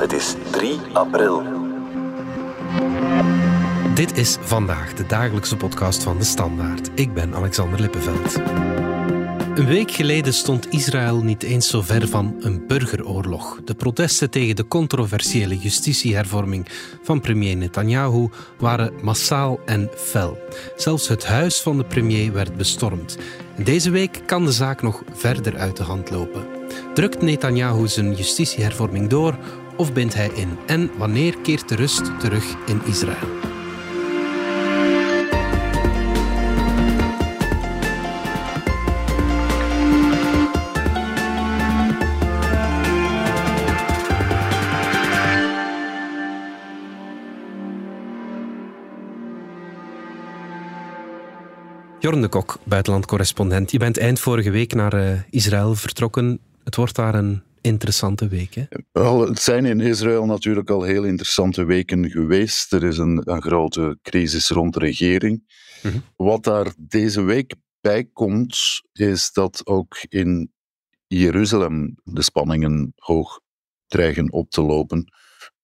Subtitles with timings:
[0.00, 1.42] Het is 3 april.
[3.94, 6.90] Dit is vandaag de dagelijkse podcast van de Standaard.
[6.94, 8.36] Ik ben Alexander Lippenveld.
[9.54, 13.60] Een week geleden stond Israël niet eens zo ver van een burgeroorlog.
[13.64, 16.66] De protesten tegen de controversiële justitiehervorming
[17.02, 18.28] van premier Netanyahu
[18.58, 20.38] waren massaal en fel.
[20.76, 23.18] Zelfs het huis van de premier werd bestormd.
[23.56, 26.58] Deze week kan de zaak nog verder uit de hand lopen.
[26.94, 29.38] Drukt Netanyahu zijn justitiehervorming door
[29.80, 30.58] of bindt hij in?
[30.66, 33.28] En wanneer keert de rust terug in Israël?
[51.98, 53.70] Jorn de Kok, buitenlandcorrespondent.
[53.70, 56.38] Je bent eind vorige week naar uh, Israël vertrokken.
[56.64, 58.54] Het wordt daar een interessante week.
[58.54, 58.64] Hè?
[58.92, 62.72] Wel, het zijn in Israël natuurlijk al heel interessante weken geweest.
[62.72, 65.42] Er is een, een grote crisis rond de regering.
[65.82, 66.02] Mm -hmm.
[66.16, 68.58] Wat daar deze week bij komt,
[68.92, 70.52] is dat ook in
[71.06, 73.40] Jeruzalem de spanningen hoog
[73.86, 75.12] dreigen op te lopen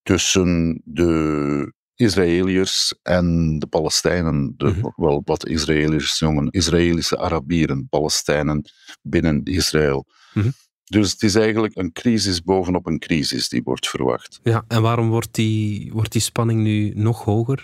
[0.03, 4.93] tussen de Israëliërs en de Palestijnen, de, mm -hmm.
[4.97, 8.63] wel wat Israëliërs jongen, Israëlische Arabieren, Palestijnen
[9.03, 10.07] binnen Israël.
[10.33, 10.53] Mm -hmm.
[10.89, 14.41] Dus het is eigenlijk een crisis bovenop een crisis die wordt verwacht.
[14.43, 17.63] Ja, en waarom wordt die, wordt die spanning nu nog hoger?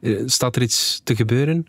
[0.00, 1.66] Uh, staat er iets te gebeuren?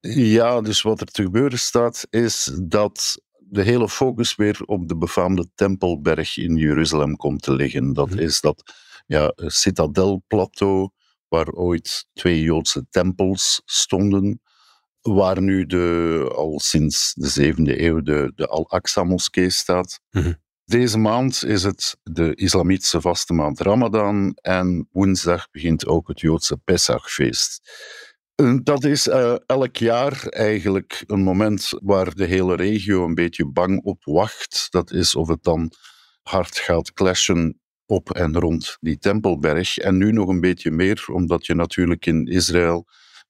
[0.00, 4.96] Ja, dus wat er te gebeuren staat, is dat de hele focus weer op de
[4.96, 7.92] befaamde Tempelberg in Jeruzalem komt te liggen.
[7.92, 8.18] Dat -hmm.
[8.18, 8.74] is dat
[9.06, 10.90] ja, citadelplateau
[11.28, 14.40] waar ooit twee Joodse tempels stonden,
[15.06, 20.00] waar nu de, al sinds de zevende eeuw de, de Al-Aqsa-moskee staat.
[20.10, 20.44] Mm -hmm.
[20.64, 26.56] Deze maand is het de islamitische vaste maand Ramadan en woensdag begint ook het Joodse
[26.56, 27.70] Pesachfeest.
[28.62, 33.82] Dat is uh, elk jaar eigenlijk een moment waar de hele regio een beetje bang
[33.84, 34.66] op wacht.
[34.70, 35.72] Dat is of het dan
[36.22, 39.78] hard gaat clashen op en rond die Tempelberg.
[39.78, 42.86] En nu nog een beetje meer, omdat je natuurlijk in Israël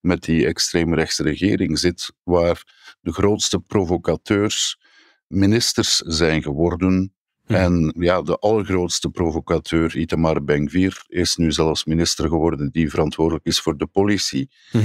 [0.06, 2.62] met die extreemrechtse regering zit, waar
[3.00, 4.78] de grootste provocateurs
[5.26, 7.14] ministers zijn geworden.
[7.46, 7.54] Hm.
[7.54, 13.60] En ja, de allergrootste provocateur, Itamar Ben-Gvir, is nu zelfs minister geworden die verantwoordelijk is
[13.60, 14.50] voor de politie.
[14.70, 14.78] Hm.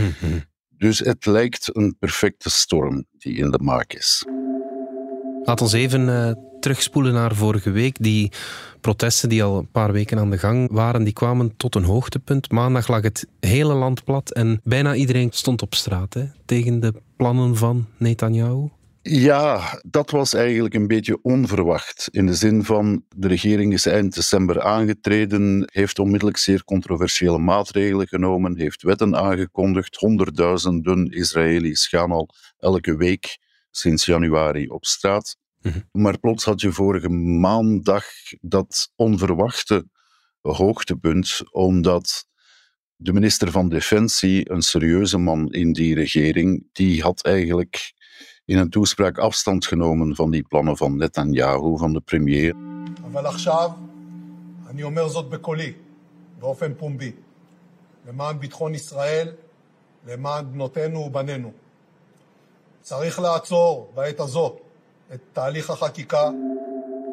[0.69, 4.25] Dus het lijkt een perfecte storm die in de maak is.
[5.43, 7.95] Laat ons even uh, terugspoelen naar vorige week.
[7.99, 8.31] Die
[8.81, 12.51] protesten die al een paar weken aan de gang waren, die kwamen tot een hoogtepunt.
[12.51, 16.94] Maandag lag het hele land plat en bijna iedereen stond op straat hè, tegen de
[17.16, 18.69] plannen van Netanyahu.
[19.03, 22.07] Ja, dat was eigenlijk een beetje onverwacht.
[22.11, 28.07] In de zin van de regering is eind december aangetreden, heeft onmiddellijk zeer controversiële maatregelen
[28.07, 29.95] genomen, heeft wetten aangekondigd.
[29.95, 32.29] Honderdduizenden Israëli's gaan al
[32.59, 33.38] elke week
[33.72, 35.38] sinds januari op straat.
[35.62, 35.91] Mm -hmm.
[35.92, 38.04] Maar plots had je vorige maandag
[38.41, 39.88] dat onverwachte
[40.41, 42.26] hoogtepunt, omdat
[42.97, 47.92] de minister van Defensie, een serieuze man in die regering, die had eigenlijk
[48.44, 52.54] in een toespraak afstand genomen van die plannen van Netanyahu, van de premier.
[53.12, 53.70] אבל עכשיו
[54.66, 55.72] אני אומר זאת בקולי,
[56.38, 57.12] באופן פומבי,
[58.08, 59.28] למען ביטחון ישראל,
[60.06, 61.52] למען בנותינו ובנינו.
[62.82, 64.56] צריך לעצור בעת הזו
[65.11, 66.33] het Talicha hakika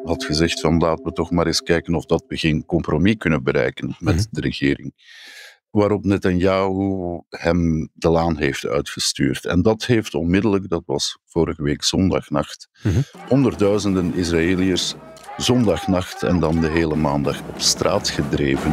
[0.03, 3.43] had gezegd van laten we toch maar eens kijken of dat we geen compromis kunnen
[3.43, 4.25] bereiken met mhm.
[4.29, 4.93] de regering.
[5.69, 9.45] Waarop Netanyahu hem de laan heeft uitgestuurd.
[9.45, 13.01] En dat heeft onmiddellijk, dat was vorige week zondagnacht, mhm.
[13.27, 14.95] honderdduizenden Israëliërs
[15.37, 18.71] zondagnacht en dan de hele maandag op straat gedreven.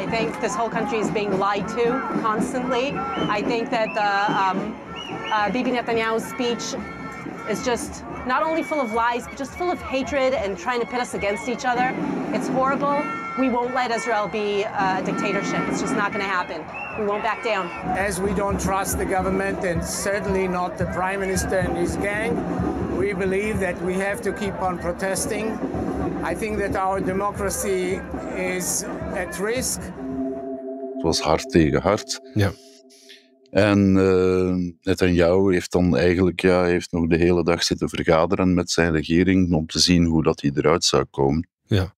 [0.00, 2.94] I think this whole country is being lied to constantly.
[3.38, 4.74] I think that um,
[5.32, 6.74] uh, Bibi Netanyahu's speech
[7.48, 10.86] is just not only full of lies, but just full of hatred and trying to
[10.86, 11.94] pit us against each other.
[12.32, 13.02] It's horrible.
[13.38, 15.60] We won't let Israel be a dictatorship.
[15.68, 16.64] It's just not going to happen.
[16.98, 17.68] We won't back down.
[17.98, 22.96] As we don't trust the government and certainly not the prime minister and his gang,
[22.96, 25.50] we believe that we have to keep on protesting.
[26.22, 28.00] I think that our democracy
[28.36, 28.84] is
[29.14, 29.80] at risk.
[30.94, 32.20] Het was hard tegen hard.
[32.34, 32.50] Ja.
[33.54, 38.70] En uh, Netanyahu heeft dan eigenlijk ja, heeft nog de hele dag zitten vergaderen met
[38.70, 41.48] zijn regering om te zien hoe dat hij eruit zou komen.
[41.62, 41.94] Ja.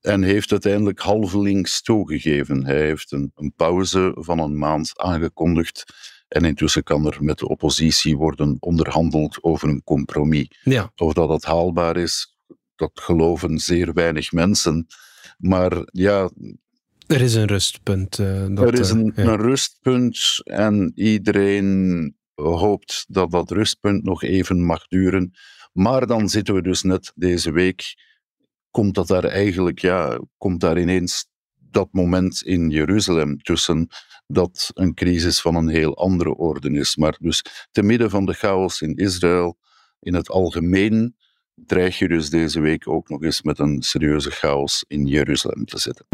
[0.00, 2.64] En heeft uiteindelijk halvelings toegegeven.
[2.64, 5.84] Hij heeft een, een pauze van een maand aangekondigd.
[6.28, 10.60] En intussen kan er met de oppositie worden onderhandeld over een compromis.
[10.62, 10.92] Ja.
[10.96, 12.36] Of dat dat haalbaar is,
[12.76, 14.86] dat geloven zeer weinig mensen.
[15.38, 16.30] Maar ja,
[17.06, 18.18] er is een rustpunt.
[18.18, 19.22] Uh, dat, er is een, ja.
[19.22, 25.32] een, rustpunt en iedereen hoopt dat dat rustpunt nog even mag duren.
[25.72, 27.94] Maar dan zitten we dus net deze week,
[28.70, 33.88] komt dat daar eigenlijk, ja, komt daar ineens dat moment in Jeruzalem tussen
[34.26, 36.96] dat een crisis van een heel andere orde is.
[36.96, 39.58] Maar dus te midden van de chaos in Israël,
[40.00, 41.16] in het algemeen,
[41.54, 45.78] dreig je dus deze week ook nog eens met een serieuze chaos in Jeruzalem te
[45.78, 46.06] zitten.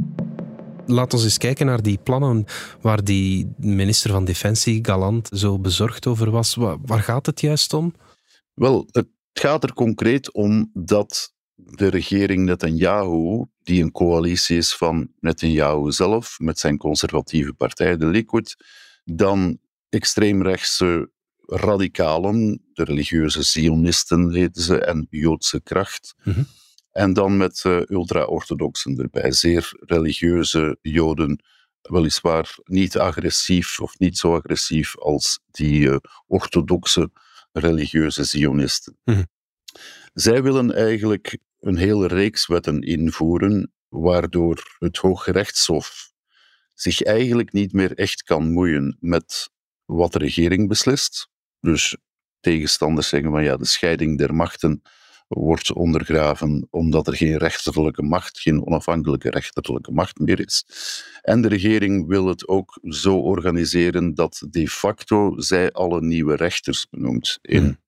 [0.86, 2.44] Laten we eens kijken naar die plannen
[2.80, 6.54] waar die minister van Defensie, Galant, zo bezorgd over was.
[6.54, 7.94] Waar gaat het juist om?
[8.54, 15.08] Wel, het gaat er concreet om dat de regering Netanyahu, die een coalitie is van
[15.20, 18.56] Netanyahu zelf met zijn conservatieve partij, de Likud,
[19.04, 19.58] dan
[19.88, 21.10] extreemrechtse
[21.46, 26.14] radicalen, de religieuze Zionisten heten ze, en Joodse kracht.
[26.24, 26.42] Mhm.
[26.92, 31.44] En dan met uh, ultra-orthodoxen erbij, zeer religieuze Joden,
[31.82, 35.96] weliswaar niet agressief of niet zo agressief als die uh,
[36.26, 37.10] orthodoxe
[37.52, 38.98] religieuze Zionisten.
[39.04, 39.22] Mhm.
[40.12, 46.10] Zij willen eigenlijk een hele reeks wetten invoeren, waardoor het Hooggerechtshof
[46.74, 49.50] zich eigenlijk niet meer echt kan moeien met
[49.84, 51.28] wat de regering beslist.
[51.60, 51.96] Dus
[52.40, 54.82] tegenstanders zeggen van ja, de scheiding der machten
[55.34, 60.64] wordt ondergraven omdat er geen rechterlijke macht, geen onafhankelijke rechterlijke macht meer is.
[61.22, 66.86] En de regering wil het ook zo organiseren dat de facto zij alle nieuwe rechters
[66.90, 67.80] benoemt in hmm.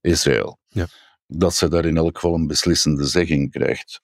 [0.00, 0.58] Israël.
[0.68, 0.86] Ja.
[1.26, 4.00] Dat ze daar in elk geval een beslissende zegging krijgt.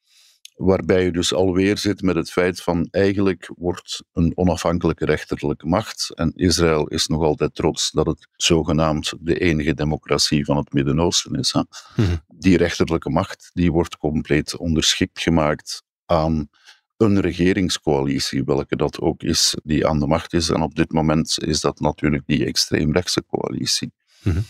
[0.63, 6.13] Waarbij je dus alweer zit met het feit van eigenlijk wordt een onafhankelijke rechterlijke macht.
[6.15, 11.35] En Israël is nog altijd trots dat het zogenaamd de enige democratie van het Midden-Oosten
[11.35, 11.53] is.
[11.53, 11.63] Hè?
[11.97, 12.17] Mhm.
[12.29, 16.49] Die rechterlijke macht die wordt compleet onderschikt gemaakt aan
[16.97, 20.49] een regeringscoalitie, welke dat ook is, die aan de macht is.
[20.49, 23.93] En op dit moment is dat natuurlijk die extreemrechtse coalitie.
[24.23, 24.45] Mm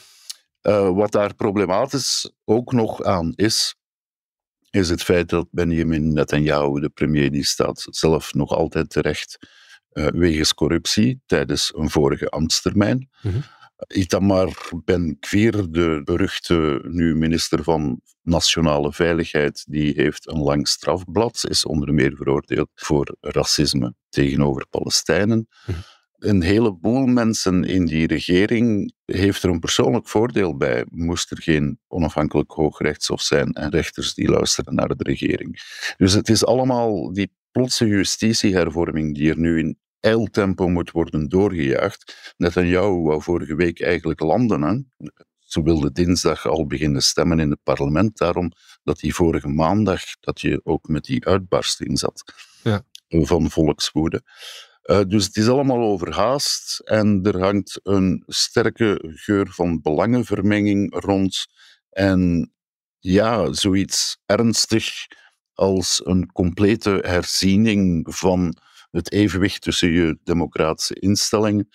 [0.94, 3.74] wat daar problematisch ook nog aan is,
[4.70, 9.38] is het feit dat Benjamin Netanyahu, de premier, die staat zelf nog altijd terecht
[9.92, 13.08] uh, wegens corruptie tijdens een vorige ambtstermijn.
[13.22, 13.42] Mm -hmm.
[13.88, 21.64] Itamar Ben-Gvir, de beruchte nu minister van Nationale Veiligheid, die heeft een lang strafblad, is
[21.64, 25.36] onder meer veroordeeld voor racisme tegenover Palestijnen.
[25.38, 25.82] Mm -hmm
[26.20, 31.78] een heleboel mensen in die regering heeft er een persoonlijk voordeel bij, moest er geen
[31.88, 35.60] onafhankelijk hoogrechtshof zijn en rechters die luisteren naar de regering.
[35.96, 42.34] Dus het is allemaal die plotse justitiehervorming die er nu in eiltempo moet worden doorgejaagd.
[42.36, 44.62] Net aan jou wou vorige week eigenlijk landen.
[44.62, 45.06] Hè?
[45.38, 48.52] Ze wilde dinsdag al beginnen stemmen in het parlement, daarom
[48.82, 52.24] dat die vorige maandag, dat je ook met die uitbarsting zat
[52.62, 52.82] ja.
[53.08, 54.22] van volkswoede.
[54.90, 61.46] Uh, dus het is allemaal overhaast en er hangt een sterke geur van belangenvermenging rond.
[61.90, 62.52] En
[62.98, 65.06] ja, zoiets ernstig
[65.54, 68.56] als een complete herziening van
[68.90, 71.68] het evenwicht tussen je democratische instellingen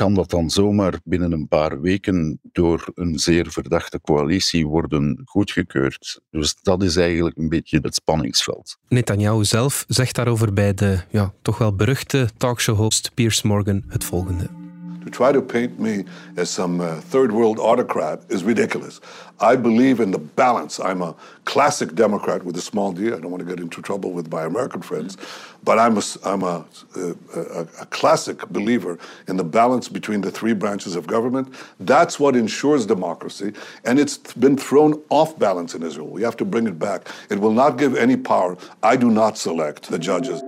[0.00, 6.20] kan dat dan zomaar binnen een paar weken door een zeer verdachte coalitie worden goedgekeurd.
[6.30, 8.78] Dus dat is eigenlijk een beetje het spanningsveld.
[8.88, 14.59] Netanyahu zelf zegt daarover bij de ja, toch wel beruchte talkshow-host Piers Morgan het volgende.
[15.04, 16.04] To try to paint me
[16.36, 19.00] as some uh, third world autocrat is ridiculous.
[19.40, 20.78] I believe in the balance.
[20.78, 21.14] I'm a
[21.46, 23.06] classic Democrat with a small d.
[23.06, 25.16] I don't want to get into trouble with my American friends,
[25.64, 26.66] but I'm a, I'm a,
[26.96, 31.54] uh, a, a classic believer in the balance between the three branches of government.
[31.78, 33.52] That's what ensures democracy,
[33.84, 36.08] and it's been thrown off balance in Israel.
[36.08, 37.08] We have to bring it back.
[37.30, 38.56] It will not give any power.
[38.82, 40.42] I do not select the judges.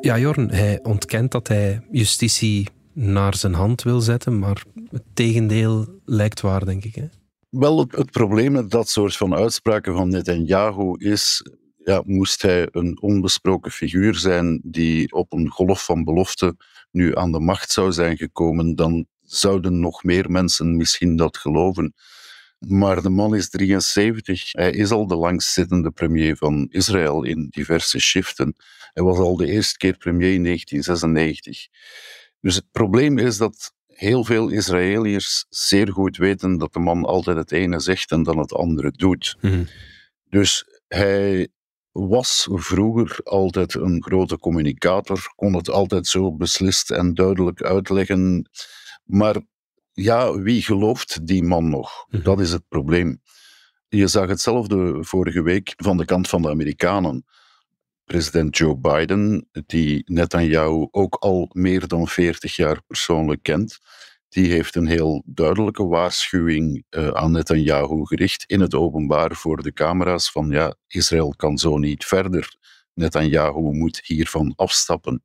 [0.00, 5.86] Ja, Jorn, hij ontkent dat hij justitie naar zijn hand wil zetten, maar het tegendeel
[6.04, 6.94] lijkt waar, denk ik.
[6.94, 7.06] Hè?
[7.48, 11.46] Wel, het, probleem met dat soort van uitspraken van Netanyahu is,
[11.84, 16.56] ja, moest hij een onbesproken figuur zijn die op een golf van belofte
[16.90, 21.94] nu aan de macht zou zijn gekomen, dan zouden nog meer mensen misschien dat geloven.
[22.58, 24.52] Maar de man is 73.
[24.52, 28.56] Hij is al de langstzittende premier van Israël in diverse shiften.
[28.92, 31.66] Hij was al de eerste keer premier in 1996.
[32.44, 37.36] Dus het probleem is dat heel veel Israëliërs zeer goed weten dat de man altijd
[37.36, 39.36] het ene zegt en dan het andere doet.
[39.40, 39.64] Mhm.
[40.28, 41.48] Dus hij
[41.92, 48.50] was vroeger altijd een grote communicator, kon het altijd zo beslist en duidelijk uitleggen.
[49.04, 49.40] Maar
[49.92, 52.06] ja, wie gelooft die man nog?
[52.08, 52.22] Mhm.
[52.22, 53.20] Dat is het probleem.
[53.88, 57.24] Je zag hetzelfde vorige week van de kant van de Amerikanen.
[58.04, 63.78] President Joe Biden, die Netanyahu ook al meer dan 40 jaar persoonlijk kent,
[64.28, 69.72] die heeft een heel duidelijke waarschuwing uh, aan Netanyahu gericht in het openbaar voor de
[69.72, 72.56] camera's van ja, Israël kan zo niet verder.
[72.94, 75.24] Netanyahu moet hiervan afstappen.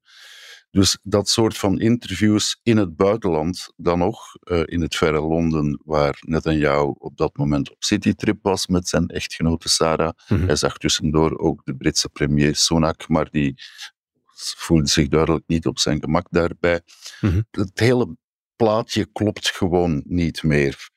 [0.72, 5.82] Dus dat soort van interviews in het buitenland dan nog, uh, in het verre Londen,
[5.86, 10.12] waar Netanyahu op dat moment op citytrip was met zijn echtgenote Sarah.
[10.28, 13.54] Mm Hij zag tussendoor ook de Britse premier Sunak, maar die
[14.56, 16.82] voelde zich duidelijk niet op zijn gemak daarbij.
[17.22, 17.46] Mm -hmm.
[17.52, 18.18] Het hele
[18.56, 20.90] plaatje klopt gewoon niet meer.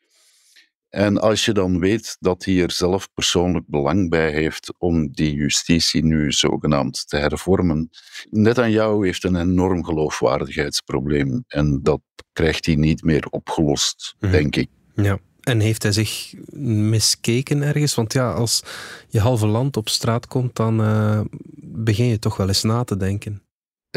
[0.92, 5.34] En als je dan weet dat hij er zelf persoonlijk belang bij heeft om die
[5.34, 7.90] justitie nu zogenaamd te hervormen,
[8.30, 11.44] net aan jou heeft een enorm geloofwaardigheidsprobleem.
[11.46, 12.00] En dat
[12.32, 14.38] krijgt hij niet meer opgelost, mm -hmm.
[14.38, 14.68] denk ik.
[14.94, 15.18] Ja.
[15.40, 17.94] En heeft hij zich miskeken ergens?
[17.94, 18.62] Want ja, als
[19.08, 21.20] je halve land op straat komt, dan uh,
[21.62, 23.42] begin je toch wel eens na te denken.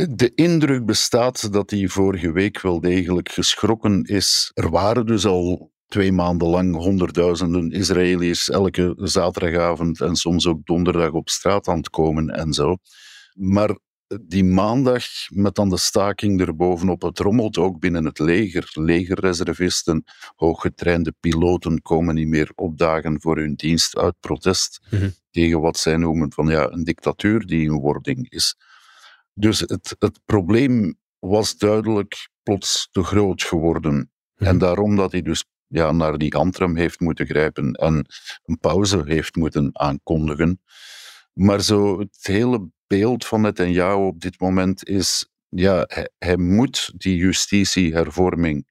[0.09, 4.51] De indruk bestaat dat hij vorige week wel degelijk geschrokken is.
[4.53, 11.11] Er waren dus al twee maanden lang honderdduizenden Israëliërs elke zaterdagavond en soms ook donderdag
[11.11, 12.77] op straat aan het komen en zo.
[13.33, 13.77] Maar
[14.21, 18.69] die maandag met dan de staking erbovenop, het rommelt ook binnen het leger.
[18.73, 20.03] Legerreservisten,
[20.35, 25.13] hooggetrainde piloten komen niet meer opdagen voor hun dienst uit protest mm-hmm.
[25.31, 28.55] tegen wat zij noemen van ja, een dictatuur die in wording is.
[29.33, 33.93] Dus het, het probleem was duidelijk plots te groot geworden.
[33.93, 34.47] Mm-hmm.
[34.47, 38.05] En daarom dat hij dus ja, naar die Antrim heeft moeten grijpen en
[38.43, 40.61] een pauze heeft moeten aankondigen.
[41.33, 46.37] Maar zo het hele beeld van het jou op dit moment is, ja, hij, hij
[46.37, 48.67] moet die justitiehervorming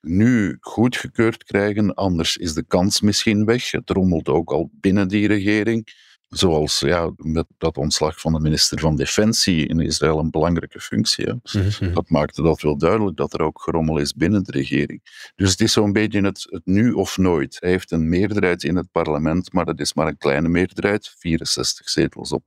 [0.00, 3.70] nu goedgekeurd krijgen, anders is de kans misschien weg.
[3.70, 5.88] Het rommelt ook al binnen die regering.
[6.36, 11.32] Zoals ja, met dat ontslag van de minister van Defensie in Israël een belangrijke functie.
[11.52, 11.94] Mm-hmm.
[11.94, 15.30] Dat maakte dat wel duidelijk dat er ook gerommel is binnen de regering.
[15.34, 17.56] Dus het is zo'n beetje het, het nu of nooit.
[17.60, 21.88] Hij heeft een meerderheid in het parlement, maar dat is maar een kleine meerderheid, 64
[21.88, 22.46] zetels op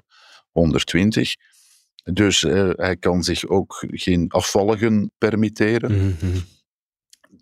[0.52, 1.36] 120.
[2.04, 5.92] Dus uh, hij kan zich ook geen afvalligen permitteren.
[5.92, 6.44] Mm-hmm.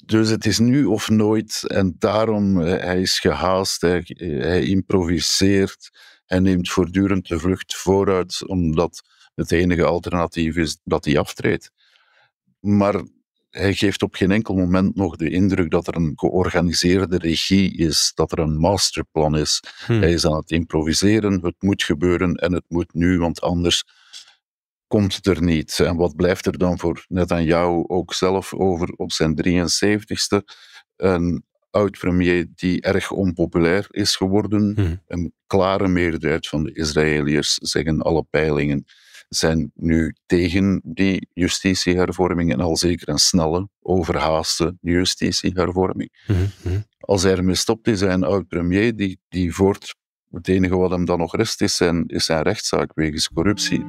[0.05, 5.89] Dus het is nu of nooit en daarom, uh, hij is gehaast, hij, hij improviseert.
[6.25, 9.01] Hij neemt voortdurend de vlucht vooruit, omdat
[9.35, 11.71] het enige alternatief is dat hij aftreedt.
[12.59, 13.03] Maar
[13.49, 18.11] hij geeft op geen enkel moment nog de indruk dat er een georganiseerde regie is,
[18.15, 19.63] dat er een masterplan is.
[19.85, 19.99] Hmm.
[19.99, 23.83] Hij is aan het improviseren, het moet gebeuren en het moet nu, want anders
[24.87, 25.79] komt het er niet.
[25.79, 30.37] En wat blijft er dan voor net aan jou ook zelf over op zijn 73ste?
[30.95, 31.43] Een
[31.75, 34.73] oud-premier die erg onpopulair is geworden.
[34.75, 35.01] Hmm.
[35.07, 38.85] Een klare meerderheid van de Israëliërs, zeggen alle peilingen,
[39.29, 46.09] zijn nu tegen die justitiehervorming en al zeker een snelle, overhaaste justitiehervorming.
[46.25, 46.83] Hmm.
[46.99, 49.95] Als hij ermee stopt, is hij een oud-premier die, die voort...
[50.31, 53.85] Het enige wat hem dan nog rest is zijn, is zijn rechtszaak wegens corruptie.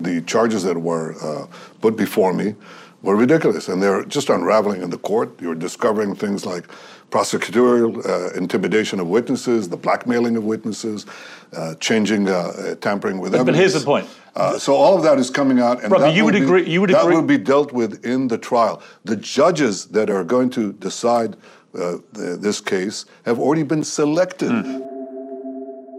[0.00, 1.44] The charges that were uh,
[1.78, 2.54] put before me
[3.02, 5.30] were ridiculous, and they're just unraveling in the court.
[5.40, 6.68] You're discovering things like
[7.10, 11.04] prosecutorial uh, intimidation of witnesses, the blackmailing of witnesses,
[11.52, 13.56] uh, changing, uh, uh tampering with evidence.
[13.56, 14.08] But here's the point.
[14.34, 16.44] Uh, so all of that is coming out, and Brother, that, you will would be,
[16.44, 17.16] agree, you would that agree.
[17.16, 18.80] will be dealt with in the trial.
[19.04, 21.36] The judges that are going to decide
[21.74, 24.50] uh, the, this case have already been selected.
[24.50, 24.90] Hmm.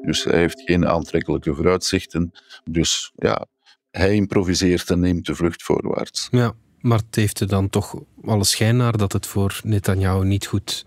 [0.01, 2.31] Dus hij heeft geen aantrekkelijke vooruitzichten.
[2.63, 3.45] Dus ja,
[3.91, 6.27] hij improviseert en neemt de vlucht voorwaarts.
[6.31, 6.53] Ja.
[6.83, 10.85] Maar het heeft er dan toch alle schijn naar dat het voor Netanyahu niet goed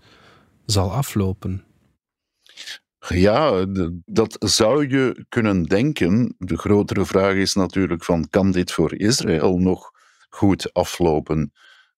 [0.65, 1.63] zal aflopen.
[3.07, 3.65] Ja,
[4.05, 6.35] dat zou je kunnen denken.
[6.37, 9.91] De grotere vraag is natuurlijk van, kan dit voor Israël nog
[10.29, 11.51] goed aflopen?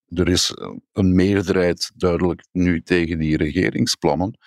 [0.07, 0.57] Er is
[0.93, 4.37] een meerderheid duidelijk nu tegen die regeringsplannen.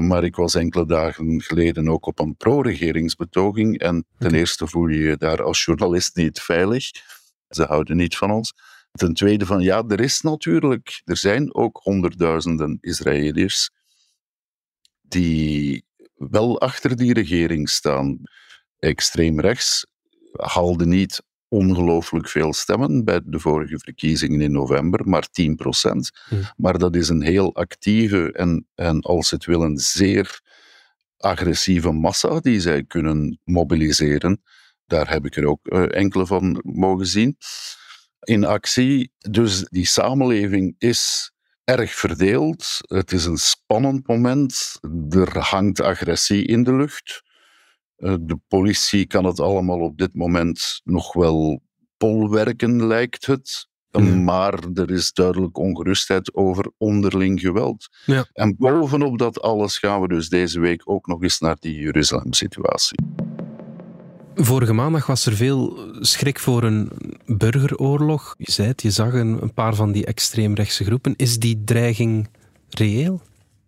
[0.00, 3.78] Maar ik was enkele dagen geleden ook op een pro-regeringsbetoging.
[3.78, 6.90] En ten eerste voel je je daar als journalist niet veilig.
[7.48, 8.52] Ze houden niet van ons.
[8.96, 13.70] Ten tweede van ja, er is natuurlijk, er zijn ook honderdduizenden Israëliërs
[15.02, 15.84] die
[16.14, 18.18] wel achter die regering staan.
[18.78, 19.86] Extreem rechts
[20.32, 26.10] haalde niet ongelooflijk veel stemmen bij de vorige verkiezingen in november, maar 10 procent.
[26.28, 26.34] Hm.
[26.56, 30.40] Maar dat is een heel actieve en, en als het wil een zeer
[31.16, 34.42] agressieve massa die zij kunnen mobiliseren.
[34.86, 37.36] Daar heb ik er ook uh, enkele van mogen zien
[38.26, 39.12] in actie.
[39.18, 41.32] Dus die samenleving is
[41.64, 42.66] erg verdeeld.
[42.80, 44.78] Het is een spannend moment.
[45.10, 47.22] Er hangt agressie in de lucht.
[47.96, 51.62] Eh, de politie kan het allemaal op dit moment nog wel
[51.96, 53.68] polwerken, lijkt het.
[53.90, 54.24] Mhm.
[54.24, 57.88] Maar er is duidelijk ongerustheid over onderling geweld.
[58.04, 58.26] Ja.
[58.32, 63.25] En bovenop dat alles gaan we dus deze week ook nog eens naar die Jeruzalem-situatie.
[64.38, 66.90] Vorige maandag was er veel schrik voor een
[67.26, 68.34] burgeroorlog.
[68.38, 71.14] Je zei het, je zag een, een paar van die extreemrechtse groepen.
[71.16, 72.28] Is die dreiging
[72.68, 73.20] reëel?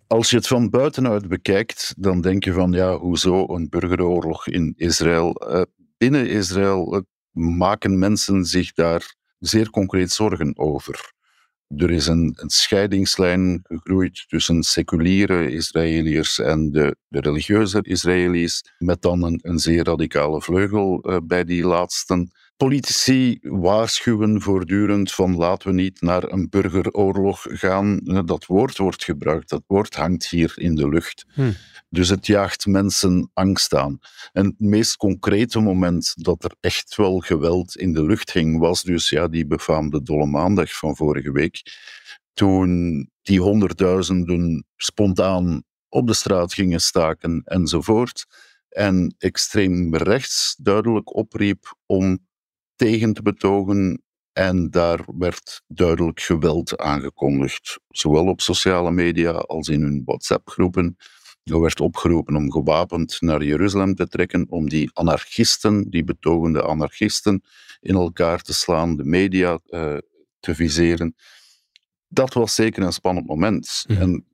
[0.06, 4.74] Als je het van buitenuit bekijkt, dan denk je van ja, hoezo een burgeroorlog in
[4.76, 5.34] Israël?
[5.34, 5.62] Eh,
[5.98, 7.00] binnen Israël eh,
[7.42, 11.12] maken mensen zich daar zeer concreet zorgen over.
[11.76, 19.02] Er is een, een scheidingslijn gegroeid tussen seculiere Israëliërs en de, de religieuze Israëli's, met
[19.02, 22.30] dan een, een zeer radicale vleugel eh, bij die laatsten.
[22.58, 28.00] Politici waarschuwen voortdurend van laten we niet naar een burgeroorlog gaan.
[28.24, 31.24] Dat woord wordt gebruikt, dat woord hangt hier in de lucht.
[31.34, 31.50] Hm.
[31.88, 33.98] Dus het jaagt mensen angst aan.
[34.32, 38.82] En het meest concrete moment dat er echt wel geweld in de lucht hing, was
[38.82, 41.62] dus ja, die befaamde Dolle Maandag van vorige week.
[42.32, 48.26] Toen die honderdduizenden spontaan op de straat gingen staken enzovoort.
[48.68, 52.26] En extreem rechts duidelijk opriep om
[52.78, 54.02] tegen te betogen.
[54.32, 60.96] En daar werd duidelijk geweld aangekondigd, zowel op sociale media als in hun WhatsApp-groepen.
[61.44, 67.42] Er werd opgeroepen om gewapend naar Jeruzalem te trekken, om die anarchisten, die betogende anarchisten,
[67.80, 69.96] in elkaar te slaan, de media eh,
[70.40, 71.14] te viseren.
[72.08, 73.84] Dat was zeker een spannend moment.
[73.86, 74.00] Mhm.
[74.00, 74.26] En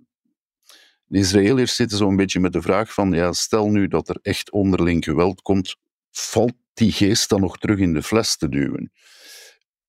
[1.05, 4.51] de Israëliërs zitten zo'n beetje met de vraag van, ja, stel nu dat er echt
[4.51, 5.77] onderling geweld komt,
[6.19, 8.93] valt die geest dan nog terug in de fles te duwen?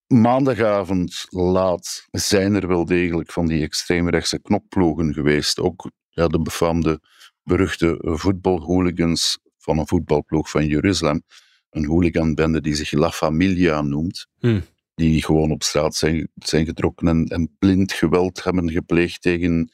[0.07, 5.59] Maandagavond laat zijn er wel degelijk van die extreemrechtse knopploegen geweest.
[5.59, 6.99] Ook ja, de befaamde,
[7.43, 11.23] beruchte voetbalhooligans van een voetbalploeg van Jeruzalem.
[11.69, 14.27] Een hooliganbende die zich La Familia noemt.
[14.39, 14.61] Hm.
[14.95, 19.71] Die gewoon op straat zijn, zijn getrokken en, en blind geweld hebben gepleegd tegen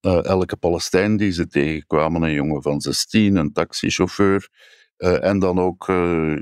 [0.00, 2.22] eh, elke Palestijn die ze tegenkwamen.
[2.22, 4.48] Een jongen van 16, een taxichauffeur.
[4.96, 6.36] Eh, en dan ook eh,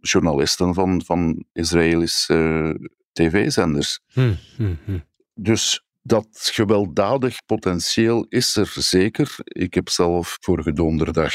[0.00, 4.00] journalisten van, van Israëlische eh, tv-zenders.
[4.12, 4.98] Hm, hm, hm.
[5.34, 9.34] Dus dat gewelddadig potentieel is er zeker.
[9.44, 11.32] Ik heb zelf vorige donderdag.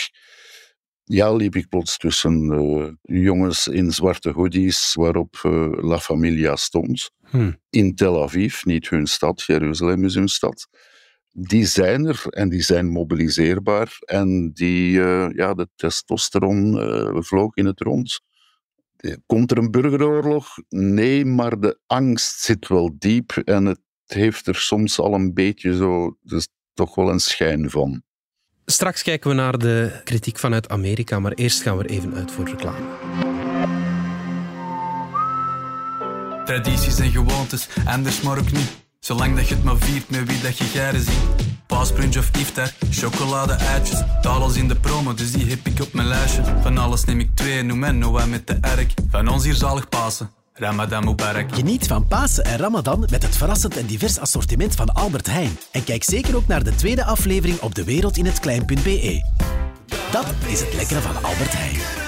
[1.03, 5.39] Ja, liep ik plots tussen jongens in zwarte hoodies waarop
[5.81, 7.11] La Familia stond.
[7.69, 10.67] In Tel Aviv, niet hun stad, Jeruzalem is hun stad.
[11.39, 13.97] Die zijn er en die zijn mobiliseerbaar.
[14.05, 18.21] En die, eh, ja, de testosteron eh, vloog in het rond.
[19.25, 20.47] Komt er een burgeroorlog?
[20.69, 25.75] Nee, maar de angst zit wel diep en het heeft er soms al een beetje
[25.75, 28.03] zo, dus toch wel een schijn van.
[28.65, 32.31] Straks kijken we naar de kritiek vanuit Amerika, maar eerst gaan we er even uit
[32.31, 32.85] voor reclame.
[36.45, 38.86] Tradities en gewoontes, anders maar ook niet.
[39.07, 41.47] Zolang dat je het maar viert met wie dat je garen ziet.
[41.67, 44.01] Paasbrunch of iftar, chocolade eitjes.
[44.21, 46.43] Dadels in de promo, dus die heb ik op mijn lijstje.
[46.61, 48.93] Van alles neem ik twee, noem en Noah met de erk.
[49.09, 51.55] Van ons hier zalig Pasen, Ramadan Mubarak.
[51.55, 55.57] Geniet van Pasen en Ramadan met het verrassend en divers assortiment van Albert Heijn.
[55.71, 59.21] En kijk zeker ook naar de tweede aflevering op dewereldinhetklein.be.
[60.11, 62.06] Dat is het lekkere van Albert Heijn.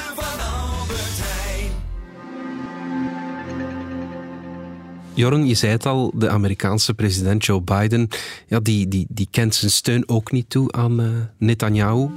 [5.20, 8.08] Jorn, je zei het al, de Amerikaanse president Joe Biden,
[8.48, 12.10] ja, die, die, die kent zijn steun ook niet toe aan eh, Netanyahu.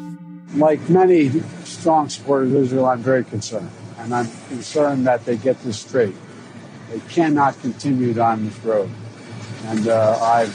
[0.55, 3.71] like many strong supporters of Israel, I'm very concerned.
[3.99, 6.15] And I'm concerned that they get this straight.
[6.91, 8.89] They cannot continue down this road.
[9.69, 10.55] And uh, I've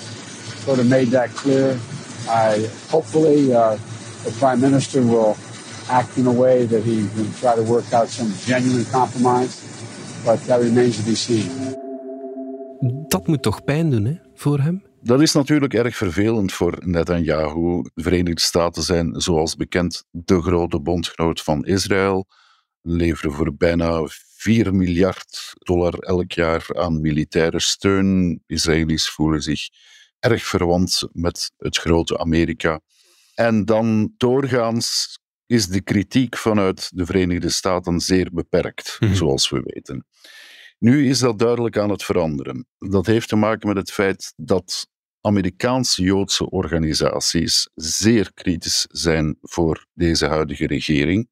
[0.66, 1.80] sort of made that clear.
[2.30, 3.78] I hopefully uh,
[4.24, 5.36] the prime minister will
[5.90, 9.64] act in a way that he can try to work out some genuine compromise.
[10.26, 11.87] But that remains to be seen.
[13.08, 14.86] Dat moet toch pijn doen hè, voor hem?
[15.02, 17.82] Dat is natuurlijk erg vervelend voor Netanyahu.
[17.94, 22.28] De Verenigde Staten zijn, zoals bekend, de grote bondgenoot van Israël.
[22.82, 24.02] Leveren voor bijna
[24.38, 28.44] 4 miljard dollar elk jaar aan militaire steun.
[28.46, 29.68] Israëli's voelen zich
[30.20, 32.80] erg verwant met het grote Amerika.
[33.36, 39.14] En dan doorgaans is de kritiek vanuit de Verenigde Staten zeer beperkt, Mhm.
[39.14, 40.06] zoals we weten.
[40.80, 42.68] Nu is dat duidelijk aan het veranderen.
[42.78, 44.88] Dat heeft te maken met het feit dat
[45.22, 51.30] Amerikaanse Joodse organisaties zeer kritisch zijn voor deze huidige regering.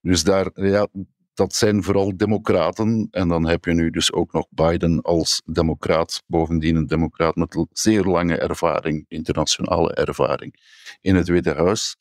[0.00, 0.88] Dus daar, ja,
[1.34, 3.08] dat zijn vooral democraten.
[3.10, 6.22] En dan heb je nu dus ook nog Biden als democraat.
[6.26, 10.54] Bovendien een democraat met zeer lange ervaring, internationale ervaring,
[11.00, 11.96] in het Witte Huis.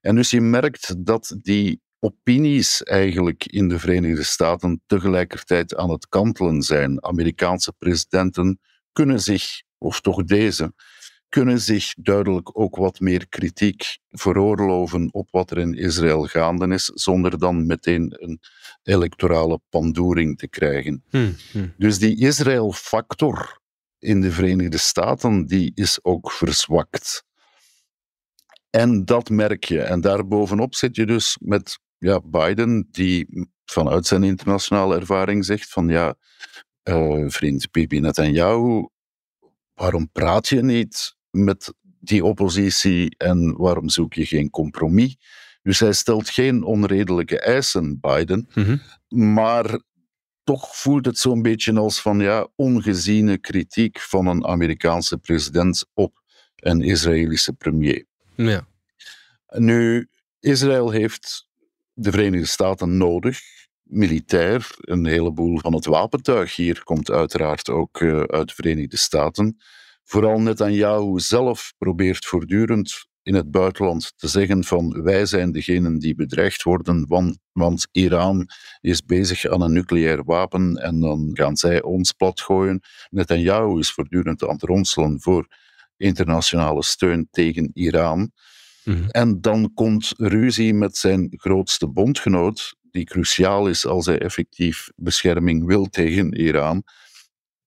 [0.00, 6.08] En dus je merkt dat die opinies eigenlijk in de Verenigde Staten tegelijkertijd aan het
[6.08, 7.04] kantelen zijn.
[7.04, 8.60] Amerikaanse presidenten
[8.92, 10.72] kunnen zich, of toch deze,
[11.28, 16.84] kunnen zich duidelijk ook wat meer kritiek veroorloven op wat er in Israël gaande is,
[16.84, 18.40] zonder dan meteen een
[18.82, 21.04] electorale pandoering te krijgen.
[21.10, 21.74] Hmm, hmm.
[21.76, 23.60] Dus die Israël-factor
[23.98, 27.24] in de Verenigde Staten die is ook verzwakt.
[28.70, 29.80] En dat merk je.
[29.82, 35.88] En daarbovenop zit je dus met ja, Biden, die vanuit zijn internationale ervaring zegt van
[35.88, 36.14] ja,
[36.84, 38.88] uh, vriend Bibi Netanyahu,
[39.74, 45.16] waarom praat je niet met die oppositie en waarom zoek je geen compromis?
[45.62, 48.48] Dus hij stelt geen onredelijke eisen, Biden,
[49.08, 49.80] maar
[50.44, 56.22] toch voelt het zo'n beetje als van ja, ongeziene kritiek van een Amerikaanse president op
[56.56, 58.04] een Israëlische premier.
[58.36, 58.66] Ja.
[59.48, 60.08] Nu,
[60.40, 61.47] Israël heeft
[62.00, 63.40] de Verenigde Staten nodig,
[63.82, 64.74] militair.
[64.76, 69.56] Een heleboel van het wapentuig hier komt uiteraard ook uh, uit de Verenigde Staten.
[70.04, 76.14] Vooral Netanyahu zelf probeert voortdurend in het buitenland te zeggen van wij zijn degenen die
[76.14, 78.46] bedreigd worden, want, want Iran
[78.80, 82.80] is bezig aan een nucleair wapen en dan gaan zij ons platgooien.
[83.10, 85.46] Netanyahu is voortdurend aan het ronselen voor
[85.96, 88.32] internationale steun tegen Iran.
[88.88, 89.08] Mhm.
[89.08, 95.66] En dan komt ruzie met zijn grootste bondgenoot, die cruciaal is als hij effectief bescherming
[95.66, 96.82] wil tegen Iran,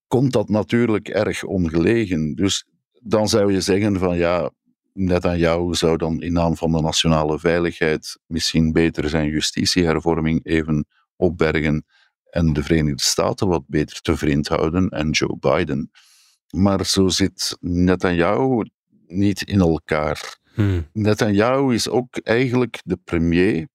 [0.08, 2.36] komt dat natuurlijk erg ongelegen.
[2.36, 2.66] Dus
[3.02, 4.52] dan zou je zeggen van ja,
[4.94, 10.46] net aan jou zou dan in naam van de nationale veiligheid misschien beter zijn justitiehervorming
[10.46, 11.86] even opbergen
[12.30, 15.92] en de Verenigde Staten wat beter te vriend houden en Joe Biden.
[16.50, 18.70] Maar zo zit Netanyahu
[19.08, 20.40] niet in elkaar.
[20.54, 20.88] Hmm.
[20.94, 23.68] Netanyahu is ook eigenlijk de premier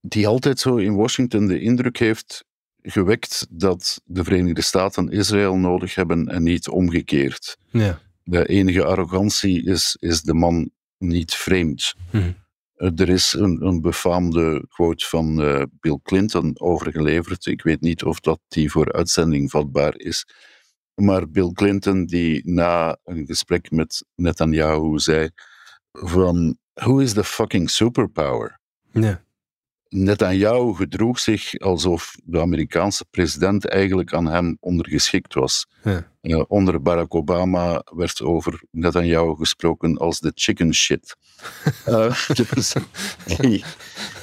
[0.00, 2.44] die altijd zo in Washington de indruk heeft
[2.82, 7.56] gewekt dat de Verenigde Staten Israël nodig hebben en niet omgekeerd.
[7.70, 8.00] Ja.
[8.22, 11.94] De enige arrogantie is, is de man niet vreemd.
[12.10, 12.44] Hmm.
[12.76, 17.46] Er is een, een befaamde quote van uh, Bill Clinton overgeleverd.
[17.46, 20.26] Ik weet niet of dat die voor uitzending vatbaar is.
[20.94, 25.30] Maar Bill Clinton, die na een gesprek met Netanyahu zei
[26.04, 28.60] van who is the fucking superpower?
[28.92, 29.24] Ja.
[29.88, 35.66] Netanyahu gedroeg zich alsof de Amerikaanse president eigenlijk aan hem ondergeschikt was.
[35.82, 36.10] Ja.
[36.22, 41.16] Uh, onder Barack Obama werd over Netanyahu gesproken als de chicken shit.
[41.88, 42.74] uh, dus,
[43.24, 43.64] hey,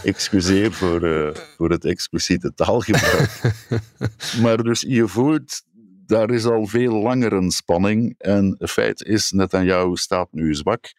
[0.03, 3.41] excuseer voor, uh, voor het expliciete taalgebruik.
[4.43, 5.63] maar dus je voelt,
[6.05, 8.15] daar is al veel langer een spanning.
[8.17, 10.93] En het feit is, Netanyahu staat nu zwak.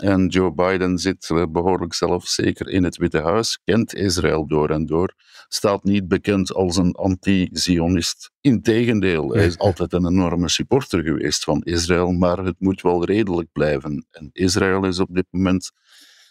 [0.00, 5.14] En Joe Biden zit behoorlijk zelfzeker in het Witte Huis, kent Israël door en door,
[5.48, 8.30] staat niet bekend als een anti-Zionist.
[8.40, 13.48] Integendeel, hij is altijd een enorme supporter geweest van Israël, maar het moet wel redelijk
[13.52, 14.06] blijven.
[14.10, 15.70] En Israël is op dit moment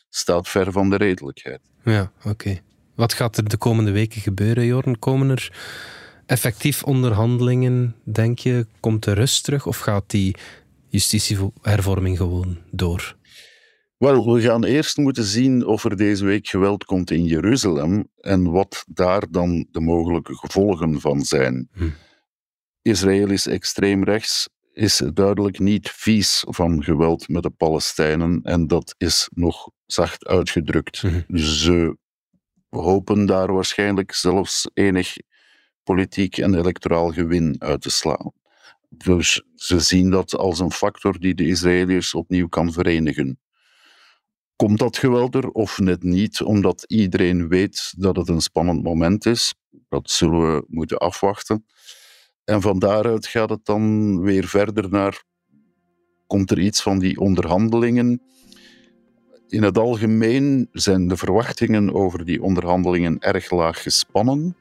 [0.09, 1.59] staat ver van de redelijkheid.
[1.83, 2.59] Ja, oké.
[2.95, 4.99] Wat gaat er de komende weken gebeuren, Jorn?
[4.99, 5.51] Komen er
[6.25, 8.65] effectief onderhandelingen, denk je?
[8.79, 10.35] Komt de rust terug of gaat die
[10.87, 13.17] justitiehervorming gewoon door?
[13.99, 18.51] Wel, we gaan eerst moeten zien of er deze week geweld komt in Jeruzalem en
[18.51, 21.69] wat daar dan de mogelijke gevolgen van zijn.
[21.73, 21.89] Hm.
[22.81, 29.69] Israëlisch extreemrechts is duidelijk niet vies van geweld met de Palestijnen en dat is nog
[29.85, 31.01] zacht uitgedrukt.
[31.27, 31.97] Dus ze
[32.69, 35.15] hopen daar waarschijnlijk zelfs enig
[35.83, 38.31] politiek en electoraal gewin uit te slaan.
[38.89, 43.39] Dus ze zien dat als een factor die de Israëliërs opnieuw kan verenigen.
[44.59, 49.25] Komt dat geweld er of net niet, omdat iedereen weet dat het een spannend moment
[49.25, 49.53] is?
[49.89, 51.65] Dat zullen we moeten afwachten.
[52.43, 55.23] En van daaruit gaat het dan weer verder naar.
[56.27, 58.21] Komt er iets van die onderhandelingen?
[59.47, 64.55] In het algemeen zijn de verwachtingen over die onderhandelingen erg laag gespannen.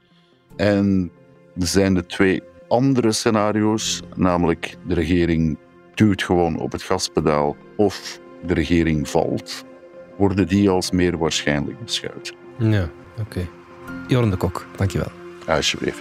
[0.56, 1.12] En
[1.54, 5.58] zijn de twee andere scenario's, namelijk de regering
[5.94, 9.66] duwt gewoon op het gaspedaal of de regering valt
[10.18, 12.34] worden die als meer waarschijnlijk beschouwd.
[12.58, 13.20] Ja, oké.
[13.20, 13.48] Okay.
[14.08, 15.10] Jorn de Kok, dankjewel.
[15.46, 16.00] Alsjeblieft.